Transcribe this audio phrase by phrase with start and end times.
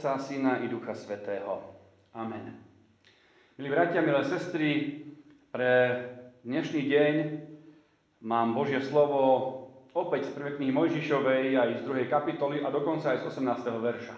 [0.00, 1.60] Otca, Syna i Ducha Svetého.
[2.16, 2.56] Amen.
[3.60, 4.96] Milí bratia, milé sestry,
[5.52, 6.00] pre
[6.40, 7.14] dnešný deň
[8.24, 9.20] mám Božie slovo
[9.92, 13.60] opäť z prvej knihy Mojžišovej, aj z druhej kapitoly a dokonca aj z 18.
[13.76, 14.16] verša.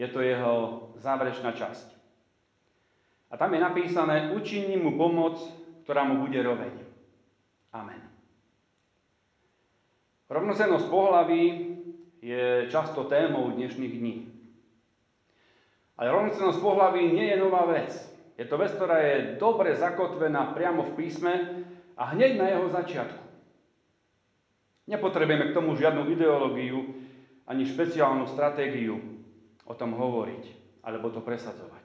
[0.00, 1.88] Je to jeho záverečná časť.
[3.28, 5.36] A tam je napísané, učiním mu pomoc,
[5.84, 6.72] ktorá mu bude roveň.
[7.76, 8.08] Amen.
[10.32, 11.76] Rovnocenosť pohlaví
[12.24, 14.37] je často témou dnešných dní.
[15.98, 17.90] Ale rovnocenosť pohlaví nie je nová vec.
[18.38, 21.34] Je to vec, ktorá je dobre zakotvená priamo v písme
[21.98, 23.22] a hneď na jeho začiatku.
[24.86, 26.94] Nepotrebujeme k tomu žiadnu ideológiu
[27.50, 29.02] ani špeciálnu stratégiu
[29.66, 30.44] o tom hovoriť
[30.86, 31.84] alebo to presadzovať.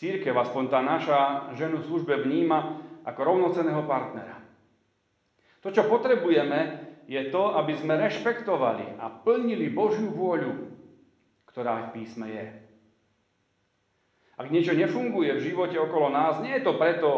[0.00, 1.20] Církev, aspoň tá naša
[1.54, 4.42] ženu v službe vníma ako rovnoceného partnera.
[5.62, 10.73] To, čo potrebujeme, je to, aby sme rešpektovali a plnili Božiu vôľu,
[11.54, 12.50] ktorá v písme je.
[14.34, 17.10] Ak niečo nefunguje v živote okolo nás, nie je to preto,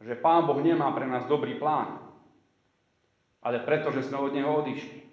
[0.00, 2.00] že Pán Boh nemá pre nás dobrý plán,
[3.44, 5.04] ale preto, že sme od Neho odišli.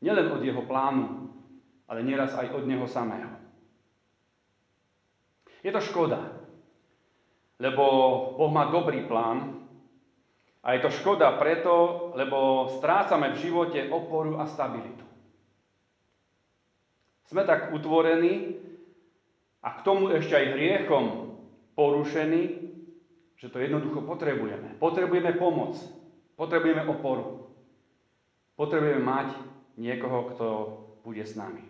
[0.00, 1.36] Nielen od Jeho plánu,
[1.84, 3.28] ale nieraz aj od Neho samého.
[5.60, 6.32] Je to škoda,
[7.60, 7.84] lebo
[8.40, 9.68] Boh má dobrý plán
[10.64, 15.11] a je to škoda preto, lebo strácame v živote oporu a stabilitu.
[17.32, 18.60] Sme tak utvorení
[19.64, 21.32] a k tomu ešte aj hriechom
[21.72, 22.42] porušení,
[23.40, 24.76] že to jednoducho potrebujeme.
[24.76, 25.80] Potrebujeme pomoc,
[26.36, 27.48] potrebujeme oporu.
[28.52, 29.32] Potrebujeme mať
[29.80, 30.46] niekoho, kto
[31.00, 31.64] bude s nami.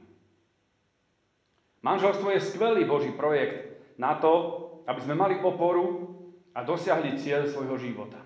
[1.87, 6.11] Manželstvo je skvelý Boží projekt na to, aby sme mali oporu
[6.59, 8.19] a dosiahli cieľ svojho života.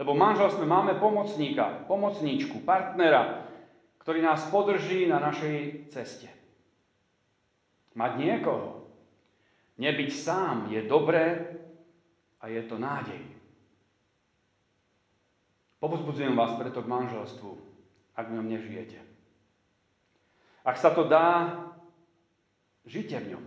[0.00, 3.49] Lebo v manželstve máme pomocníka, pomocníčku, partnera,
[4.10, 6.26] ktorý nás podrží na našej ceste.
[7.94, 8.90] Mať niekoho,
[9.78, 11.46] nebyť sám je dobré
[12.42, 13.22] a je to nádej.
[15.78, 17.54] Povzbudzujem vás preto k manželstvu,
[18.18, 18.98] ak v ňom nežijete.
[20.66, 21.62] Ak sa to dá,
[22.90, 23.44] žite v ňom.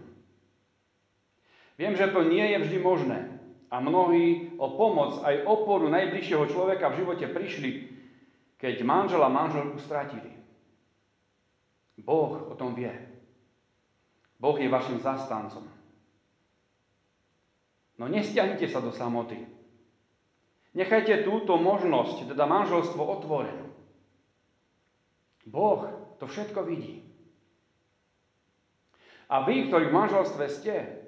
[1.76, 3.20] Viem, že to nie je vždy možné.
[3.68, 7.72] A mnohí o pomoc aj oporu najbližšieho človeka v živote prišli,
[8.64, 10.33] keď manžela manželku stratili.
[12.04, 12.92] Boh o tom vie.
[14.40, 15.64] Boh je vašim zastancom.
[17.96, 19.40] No nestiahnite sa do samoty.
[20.76, 23.72] Nechajte túto možnosť, teda manželstvo otvorenú.
[25.48, 25.88] Boh
[26.20, 27.08] to všetko vidí.
[29.32, 31.04] A vy, ktorí v manželstve ste,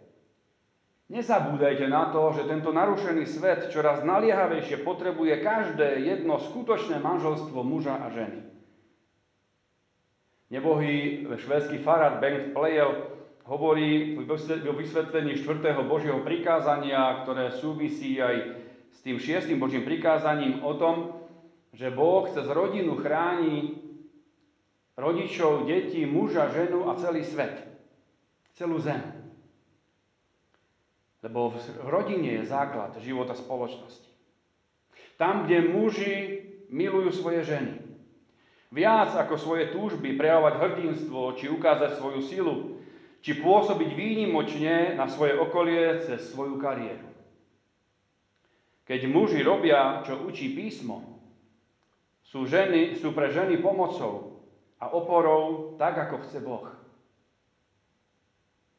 [1.05, 7.93] Nezabúdajte na to, že tento narušený svet čoraz naliehavejšie potrebuje každé jedno skutočné manželstvo muža
[7.93, 8.54] a ženy.
[10.53, 15.85] Nebohý švédsky farad Bengt Plejel hovorí vo vysvetlení 4.
[15.85, 18.57] Božieho prikázania, ktoré súvisí aj
[18.93, 21.25] s tým šiestým Božím prikázaním o tom,
[21.73, 23.77] že Boh cez rodinu chráni
[24.97, 27.61] rodičov, detí, muža, ženu a celý svet,
[28.55, 29.01] celú zem.
[31.21, 34.09] Lebo v rodine je základ života spoločnosti.
[35.17, 36.15] Tam, kde muži
[36.69, 37.84] milujú svoje ženy.
[38.73, 42.55] Viac ako svoje túžby prejavovať hrdinstvo, či ukázať svoju silu,
[43.25, 47.09] či pôsobiť výnimočne na svoje okolie cez svoju kariéru.
[48.85, 51.17] Keď muži robia, čo učí písmo,
[52.21, 54.45] sú, ženy, sú pre ženy pomocou
[54.77, 56.69] a oporou tak, ako chce Boh.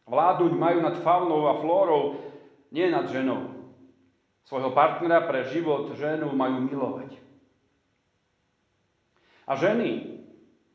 [0.06, 2.22] Vládnuť majú nad faunou a flórou
[2.70, 3.50] nie nad ženou.
[4.46, 7.18] Svojho partnera pre život ženu majú milovať.
[9.46, 10.22] A ženy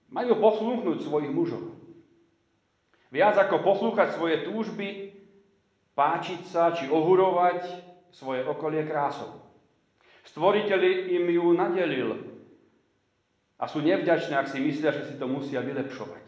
[0.08, 1.76] majú poslúchnuť svojich mužov.
[3.12, 5.20] Viac ako poslúchať svoje túžby,
[5.96, 7.68] páčiť sa či ohurovať
[8.16, 9.44] svoje okolie krásou.
[10.32, 10.80] Stvoriteľ
[11.12, 12.10] im ju nadelil
[13.60, 16.26] a sú nevďačné, ak si myslia, že si to musia vylepšovať.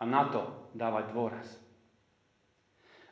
[0.00, 1.46] A na to dávať dôraz.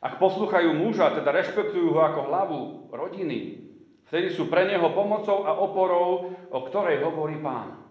[0.01, 2.59] Ak poslúchajú muža, teda rešpektujú ho ako hlavu
[2.93, 3.69] rodiny,
[4.09, 7.86] vtedy sú pre neho pomocou a oporou, o ktorej hovorí pán.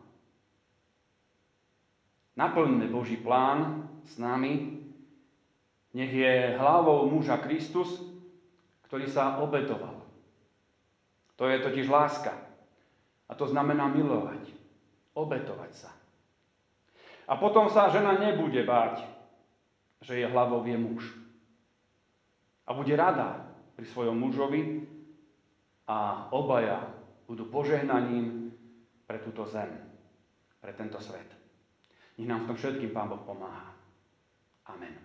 [2.36, 4.84] Naplňme Boží plán s nami,
[5.96, 7.96] nech je hlavou muža Kristus,
[8.86, 10.04] ktorý sa obetoval.
[11.40, 12.36] To je totiž láska.
[13.26, 14.52] A to znamená milovať,
[15.16, 15.90] obetovať sa.
[17.26, 19.02] A potom sa žena nebude báť,
[20.04, 21.02] že je hlavou je muž
[22.66, 23.46] a bude rada
[23.78, 24.86] pri svojom mužovi
[25.86, 26.82] a obaja
[27.30, 28.50] budú požehnaním
[29.06, 29.70] pre túto zem,
[30.58, 31.45] pre tento svet.
[32.16, 33.76] Nech nám v tom všetkým Pán Boh pomáha.
[34.66, 34.96] Amen.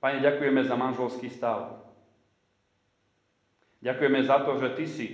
[0.00, 1.80] Pane, ďakujeme za manželský stav.
[3.80, 5.08] Ďakujeme za to, že Ty si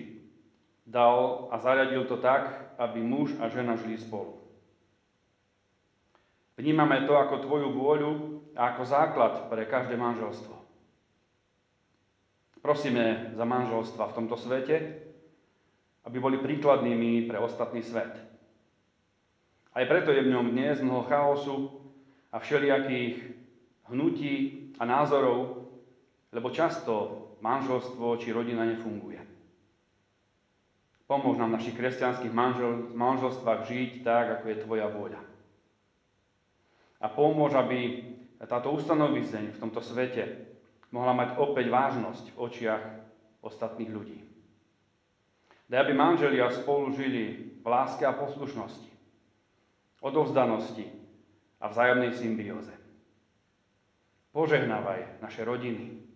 [0.86, 4.42] dal a zariadil to tak, aby muž a žena žili spolu.
[6.58, 8.12] Vnímame to ako Tvoju vôľu
[8.56, 10.56] a ako základ pre každé manželstvo.
[12.62, 15.05] Prosíme za manželstva v tomto svete,
[16.06, 18.14] aby boli príkladnými pre ostatný svet.
[19.76, 21.68] Aj preto je v ňom dnes mnoho chaosu
[22.30, 23.36] a všelijakých
[23.90, 24.34] hnutí
[24.78, 25.68] a názorov,
[26.30, 29.20] lebo často manželstvo či rodina nefunguje.
[31.06, 35.22] Pomôž nám v našich kresťanských manžel, manželstvách žiť tak, ako je Tvoja vôľa.
[36.98, 38.02] A pomôž, aby
[38.42, 40.50] táto ustanovizeň v tomto svete
[40.90, 42.82] mohla mať opäť vážnosť v očiach
[43.44, 44.35] ostatných ľudí.
[45.66, 48.92] Daj, aby manželia spolu žili v láske a poslušnosti,
[49.98, 50.86] odovzdanosti
[51.58, 52.70] a vzájomnej symbióze.
[54.30, 56.06] Požehnávaj naše rodiny.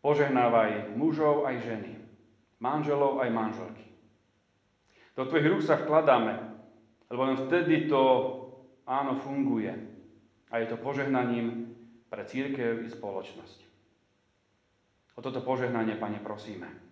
[0.00, 1.92] Požehnávaj mužov aj ženy,
[2.60, 3.86] manželov aj manželky.
[5.16, 6.34] Do Tvojich rúk sa vkladáme,
[7.12, 8.02] lebo len vtedy to
[8.88, 9.72] áno funguje.
[10.52, 11.74] A je to požehnaním
[12.06, 13.58] pre církev i spoločnosť.
[15.14, 16.83] O toto požehnanie, Pane, prosíme.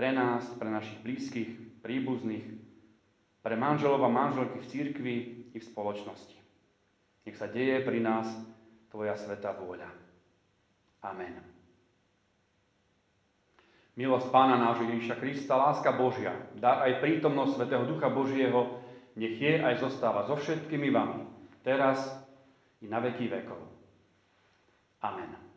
[0.00, 2.48] Pre nás, pre našich blízkych, príbuzných,
[3.44, 5.16] pre manželov a manželky v církvi
[5.52, 6.40] i v spoločnosti.
[7.28, 8.24] Nech sa deje pri nás
[8.88, 9.92] Tvoja sveta vôľa.
[11.04, 11.44] Amen.
[14.00, 18.80] Milosť Pána nášho Ježíša Krista, láska Božia, dar aj prítomnosť Svetého Ducha Božieho,
[19.20, 21.28] nech je aj zostáva so všetkými vami,
[21.60, 22.00] teraz
[22.80, 23.60] i na veky vekov.
[25.04, 25.49] Amen.